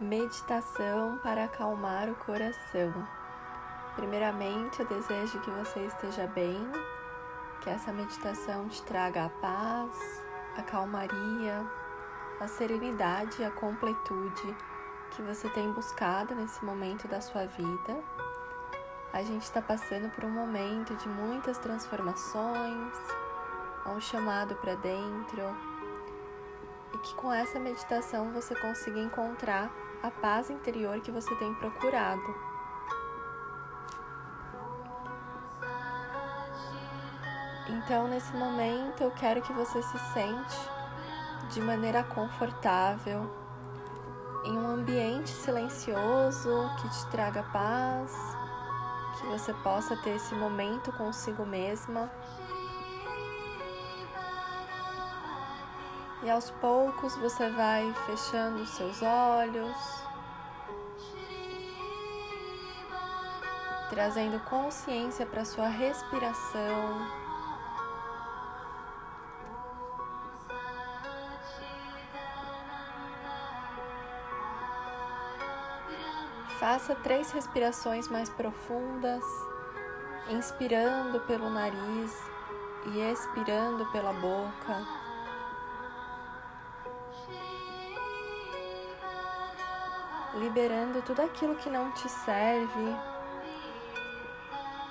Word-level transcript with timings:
Meditação 0.00 1.18
para 1.22 1.44
acalmar 1.44 2.08
o 2.08 2.14
coração. 2.14 3.06
Primeiramente, 3.96 4.80
eu 4.80 4.86
desejo 4.86 5.38
que 5.40 5.50
você 5.50 5.80
esteja 5.80 6.26
bem, 6.26 6.58
que 7.60 7.68
essa 7.68 7.92
meditação 7.92 8.66
te 8.66 8.82
traga 8.84 9.26
a 9.26 9.28
paz, 9.28 10.24
a 10.56 10.62
calmaria, 10.62 11.66
a 12.40 12.48
serenidade 12.48 13.42
e 13.42 13.44
a 13.44 13.50
completude 13.50 14.56
que 15.10 15.20
você 15.20 15.50
tem 15.50 15.70
buscado 15.70 16.34
nesse 16.34 16.64
momento 16.64 17.06
da 17.06 17.20
sua 17.20 17.44
vida. 17.44 18.02
A 19.12 19.22
gente 19.22 19.42
está 19.42 19.60
passando 19.60 20.10
por 20.14 20.24
um 20.24 20.30
momento 20.30 20.94
de 20.94 21.10
muitas 21.10 21.58
transformações, 21.58 22.96
há 23.84 23.90
um 23.90 24.00
chamado 24.00 24.54
para 24.54 24.76
dentro, 24.76 25.42
e 26.94 26.98
que 27.00 27.14
com 27.16 27.30
essa 27.30 27.60
meditação 27.60 28.32
você 28.32 28.54
consiga 28.54 28.98
encontrar 28.98 29.70
a 30.02 30.10
paz 30.10 30.50
interior 30.50 31.00
que 31.00 31.10
você 31.10 31.34
tem 31.36 31.54
procurado. 31.54 32.50
Então, 37.68 38.08
nesse 38.08 38.34
momento, 38.34 39.02
eu 39.02 39.10
quero 39.12 39.42
que 39.42 39.52
você 39.52 39.82
se 39.82 39.98
sente 40.12 40.70
de 41.50 41.60
maneira 41.60 42.02
confortável, 42.02 43.30
em 44.44 44.56
um 44.56 44.66
ambiente 44.68 45.30
silencioso 45.30 46.70
que 46.80 46.88
te 46.88 47.06
traga 47.10 47.42
paz, 47.52 48.12
que 49.18 49.26
você 49.26 49.52
possa 49.54 49.96
ter 49.96 50.16
esse 50.16 50.34
momento 50.34 50.92
consigo 50.92 51.44
mesma. 51.44 52.10
E 56.22 56.28
aos 56.30 56.50
poucos 56.50 57.16
você 57.16 57.48
vai 57.50 57.94
fechando 58.04 58.62
os 58.62 58.68
seus 58.70 59.00
olhos, 59.02 59.76
trazendo 63.88 64.38
consciência 64.40 65.24
para 65.24 65.46
sua 65.46 65.68
respiração. 65.68 67.20
Faça 76.58 76.94
três 76.96 77.32
respirações 77.32 78.08
mais 78.08 78.28
profundas, 78.28 79.24
inspirando 80.28 81.18
pelo 81.20 81.48
nariz 81.48 82.14
e 82.92 83.00
expirando 83.10 83.90
pela 83.90 84.12
boca. 84.12 85.09
Liberando 90.34 91.02
tudo 91.02 91.22
aquilo 91.22 91.56
que 91.56 91.68
não 91.68 91.90
te 91.92 92.08
serve, 92.08 92.96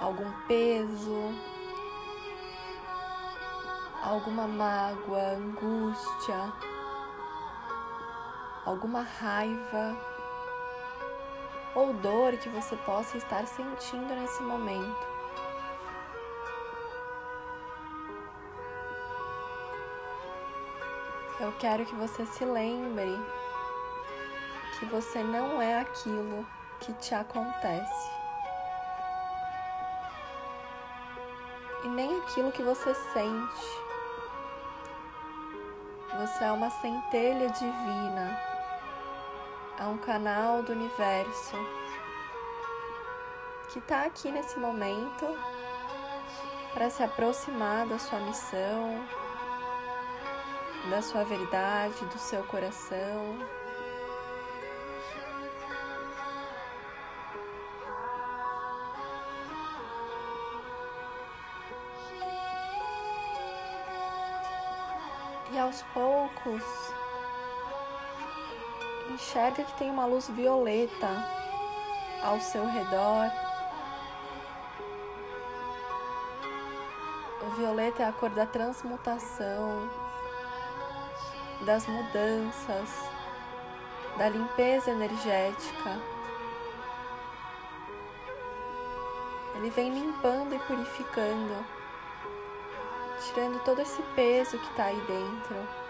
algum 0.00 0.30
peso, 0.46 1.34
alguma 4.02 4.46
mágoa, 4.46 5.36
angústia, 5.36 6.52
alguma 8.64 9.02
raiva 9.02 9.96
ou 11.74 11.92
dor 11.94 12.36
que 12.36 12.48
você 12.48 12.76
possa 12.76 13.16
estar 13.18 13.46
sentindo 13.46 14.14
nesse 14.14 14.42
momento. 14.42 15.14
Eu 21.40 21.52
quero 21.58 21.84
que 21.84 21.94
você 21.96 22.24
se 22.26 22.44
lembre 22.44 23.18
que 24.78 24.84
você 24.86 25.22
não 25.22 25.60
é 25.60 25.80
aquilo 25.80 26.46
que 26.80 26.92
te 26.94 27.14
acontece. 27.14 28.10
E 31.84 31.88
nem 31.88 32.20
aquilo 32.20 32.52
que 32.52 32.62
você 32.62 32.94
sente. 32.94 33.84
Você 36.20 36.44
é 36.44 36.52
uma 36.52 36.70
centelha 36.70 37.50
divina, 37.50 38.40
é 39.78 39.84
um 39.84 39.98
canal 39.98 40.62
do 40.62 40.72
universo 40.72 41.56
que 43.70 43.80
está 43.80 44.04
aqui 44.04 44.30
nesse 44.30 44.56
momento 44.58 45.26
para 46.72 46.88
se 46.88 47.02
aproximar 47.02 47.86
da 47.86 47.98
sua 47.98 48.20
missão, 48.20 49.04
da 50.90 51.02
sua 51.02 51.24
verdade, 51.24 52.04
do 52.06 52.18
seu 52.18 52.44
coração. 52.44 53.36
Aos 65.74 65.82
poucos, 65.92 66.62
enxerga 69.10 69.64
que 69.64 69.76
tem 69.76 69.90
uma 69.90 70.06
luz 70.06 70.28
violeta 70.28 71.08
ao 72.22 72.38
seu 72.40 72.64
redor. 72.64 73.30
O 77.42 77.50
violeta 77.56 78.04
é 78.04 78.08
a 78.08 78.12
cor 78.12 78.30
da 78.30 78.46
transmutação, 78.46 79.90
das 81.62 81.86
mudanças, 81.88 82.90
da 84.16 84.28
limpeza 84.28 84.92
energética. 84.92 85.98
Ele 89.56 89.70
vem 89.70 89.92
limpando 89.92 90.54
e 90.54 90.58
purificando 90.60 91.73
tirando 93.20 93.62
todo 93.64 93.80
esse 93.80 94.02
peso 94.14 94.58
que 94.58 94.70
está 94.70 94.84
aí 94.84 95.00
dentro. 95.06 95.84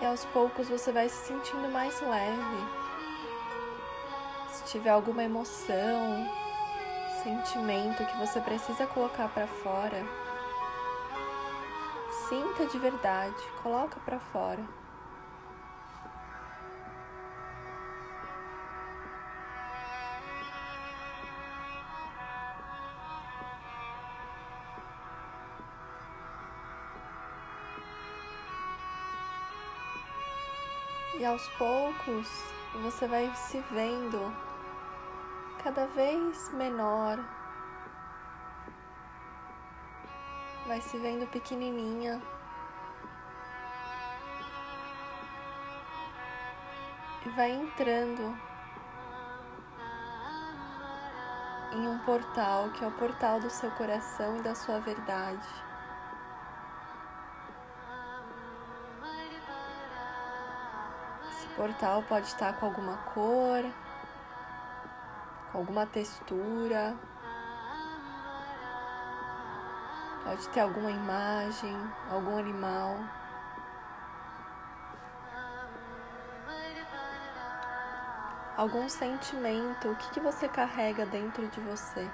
E 0.00 0.06
aos 0.06 0.24
poucos 0.26 0.68
você 0.68 0.92
vai 0.92 1.08
se 1.08 1.26
sentindo 1.26 1.68
mais 1.68 2.00
leve. 2.00 2.86
Se 4.50 4.64
tiver 4.64 4.90
alguma 4.90 5.22
emoção, 5.24 6.28
sentimento 7.22 8.04
que 8.04 8.16
você 8.18 8.40
precisa 8.40 8.86
colocar 8.86 9.28
para 9.28 9.46
fora, 9.46 10.04
sinta 12.28 12.66
de 12.66 12.78
verdade, 12.78 13.42
coloca 13.62 13.98
para 14.04 14.18
fora. 14.18 14.85
E 31.18 31.24
aos 31.24 31.48
poucos 31.56 32.28
você 32.82 33.08
vai 33.08 33.34
se 33.34 33.58
vendo 33.70 34.36
cada 35.64 35.86
vez 35.86 36.52
menor, 36.52 37.18
vai 40.66 40.78
se 40.82 40.98
vendo 40.98 41.26
pequenininha. 41.28 42.20
E 47.24 47.28
vai 47.30 47.50
entrando 47.50 48.38
em 51.72 51.88
um 51.88 51.98
portal 52.00 52.68
que 52.70 52.84
é 52.84 52.86
o 52.86 52.92
portal 52.92 53.40
do 53.40 53.48
seu 53.48 53.70
coração 53.70 54.36
e 54.36 54.42
da 54.42 54.54
sua 54.54 54.80
verdade. 54.80 55.65
Portal 61.56 62.02
pode 62.02 62.26
estar 62.26 62.52
com 62.60 62.66
alguma 62.66 62.98
cor, 63.14 63.64
com 65.50 65.58
alguma 65.58 65.86
textura, 65.86 66.94
pode 70.22 70.48
ter 70.50 70.60
alguma 70.60 70.90
imagem, 70.90 71.74
algum 72.10 72.38
animal. 72.38 72.98
Algum 78.56 78.88
sentimento, 78.88 79.90
o 79.90 79.96
que, 79.96 80.10
que 80.12 80.20
você 80.20 80.48
carrega 80.48 81.04
dentro 81.04 81.46
de 81.48 81.60
você? 81.60 82.08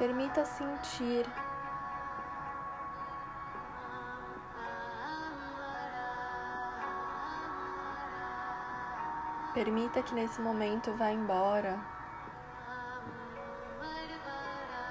Permita 0.00 0.46
sentir 0.46 1.26
Permita 9.52 10.02
que 10.02 10.14
nesse 10.14 10.40
momento 10.40 10.90
vá 10.94 11.10
embora 11.10 11.78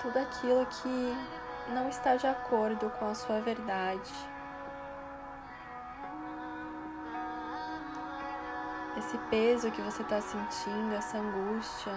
tudo 0.00 0.18
aquilo 0.20 0.64
que 0.64 1.14
não 1.74 1.86
está 1.90 2.16
de 2.16 2.26
acordo 2.26 2.88
com 2.98 3.06
a 3.06 3.14
sua 3.14 3.40
verdade. 3.40 4.10
Esse 8.96 9.18
peso 9.28 9.70
que 9.70 9.82
você 9.82 10.00
está 10.00 10.22
sentindo, 10.22 10.94
essa 10.94 11.18
angústia. 11.18 11.92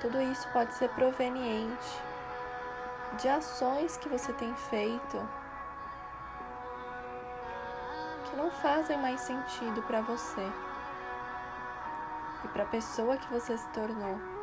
Tudo 0.00 0.20
isso 0.20 0.48
pode 0.52 0.74
ser 0.74 0.90
proveniente 0.90 2.02
de 3.18 3.28
ações 3.28 3.96
que 3.96 4.08
você 4.08 4.32
tem 4.34 4.54
feito 4.54 5.28
que 8.28 8.36
não 8.36 8.50
fazem 8.50 8.98
mais 8.98 9.20
sentido 9.20 9.82
para 9.82 10.02
você 10.02 10.52
e 12.44 12.48
para 12.48 12.64
a 12.64 12.66
pessoa 12.66 13.16
que 13.16 13.32
você 13.32 13.56
se 13.56 13.68
tornou. 13.68 14.35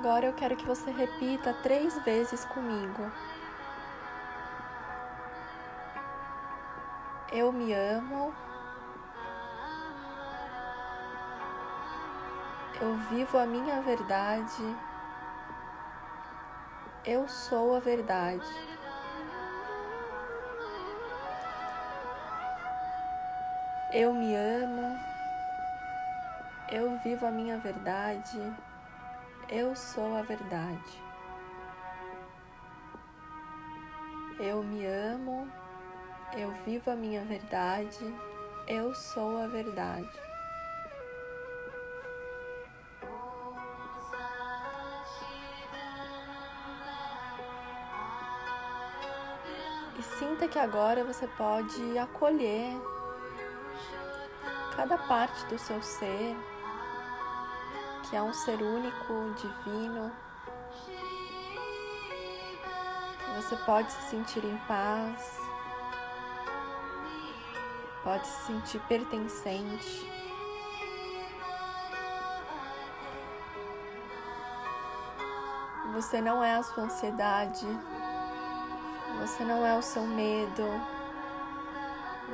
Agora 0.00 0.24
eu 0.24 0.32
quero 0.32 0.56
que 0.56 0.64
você 0.64 0.90
repita 0.90 1.52
três 1.62 1.98
vezes 2.04 2.42
comigo. 2.46 3.12
Eu 7.30 7.52
me 7.52 7.74
amo. 7.74 8.34
Eu 12.80 12.96
vivo 13.10 13.36
a 13.36 13.44
minha 13.44 13.82
verdade. 13.82 14.74
Eu 17.04 17.28
sou 17.28 17.76
a 17.76 17.80
verdade. 17.80 18.50
Eu 23.92 24.14
me 24.14 24.34
amo. 24.34 24.98
Eu 26.70 26.98
vivo 27.00 27.26
a 27.26 27.30
minha 27.30 27.58
verdade. 27.58 28.69
Eu 29.52 29.74
sou 29.74 30.16
a 30.16 30.22
verdade. 30.22 31.02
Eu 34.38 34.62
me 34.62 34.86
amo. 34.86 35.50
Eu 36.36 36.52
vivo 36.64 36.88
a 36.88 36.94
minha 36.94 37.24
verdade. 37.24 37.98
Eu 38.68 38.94
sou 38.94 39.42
a 39.42 39.48
verdade. 39.48 40.08
E 49.98 50.02
sinta 50.02 50.46
que 50.46 50.60
agora 50.60 51.02
você 51.02 51.26
pode 51.26 51.98
acolher 51.98 52.80
cada 54.76 54.96
parte 54.96 55.44
do 55.46 55.58
seu 55.58 55.82
ser, 55.82 56.36
que 58.10 58.16
é 58.16 58.22
um 58.22 58.32
ser 58.34 58.60
único, 58.60 59.32
divino. 59.36 60.10
Você 63.36 63.56
pode 63.58 63.92
se 63.92 64.10
sentir 64.10 64.44
em 64.44 64.56
paz, 64.66 65.38
pode 68.02 68.26
se 68.26 68.46
sentir 68.46 68.80
pertencente. 68.80 70.10
Você 75.94 76.20
não 76.20 76.42
é 76.42 76.56
a 76.56 76.62
sua 76.64 76.84
ansiedade, 76.84 77.66
você 79.20 79.44
não 79.44 79.64
é 79.64 79.78
o 79.78 79.82
seu 79.82 80.02
medo, 80.02 80.64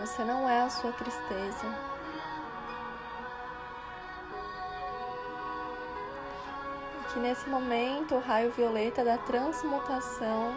você 0.01 0.25
não 0.25 0.49
é 0.49 0.63
a 0.63 0.71
sua 0.71 0.93
tristeza. 0.93 1.96
Que 7.17 7.21
nesse 7.21 7.49
momento 7.49 8.15
o 8.15 8.21
raio 8.21 8.53
violeta 8.53 9.03
da 9.03 9.17
transmutação 9.17 10.55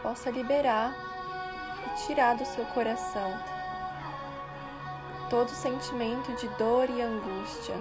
possa 0.00 0.30
liberar 0.30 0.94
e 1.84 2.06
tirar 2.06 2.36
do 2.36 2.44
seu 2.44 2.64
coração 2.66 3.32
todo 5.28 5.48
sentimento 5.48 6.32
de 6.36 6.46
dor 6.50 6.88
e 6.88 7.02
angústia. 7.02 7.74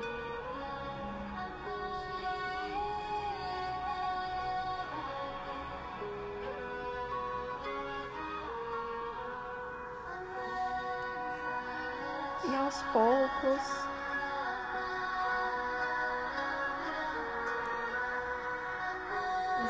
E 12.49 12.55
aos 12.55 12.81
poucos, 12.91 13.94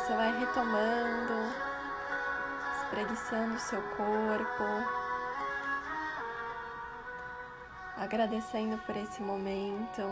você 0.06 0.14
vai 0.14 0.40
retomando, 0.40 1.52
espreguiçando 2.78 3.56
o 3.56 3.60
seu 3.60 3.82
corpo, 3.82 4.64
agradecendo 7.98 8.78
por 8.86 8.96
esse 8.96 9.24
momento. 9.24 10.04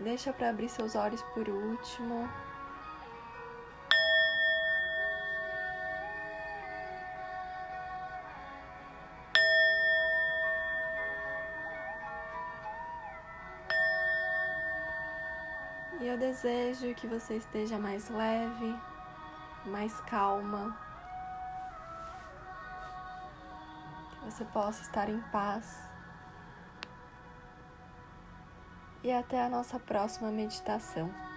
Deixa 0.00 0.32
para 0.32 0.50
abrir 0.50 0.68
seus 0.68 0.96
olhos 0.96 1.22
por 1.32 1.48
último. 1.48 2.28
Eu 16.08 16.16
desejo 16.16 16.94
que 16.94 17.06
você 17.06 17.36
esteja 17.36 17.78
mais 17.78 18.08
leve, 18.08 18.74
mais 19.66 20.00
calma, 20.02 20.74
que 24.10 24.24
você 24.24 24.44
possa 24.46 24.80
estar 24.82 25.08
em 25.10 25.20
paz. 25.30 25.86
E 29.02 29.12
até 29.12 29.44
a 29.44 29.50
nossa 29.50 29.78
próxima 29.78 30.30
meditação. 30.30 31.27